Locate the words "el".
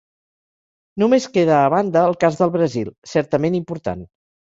2.07-2.19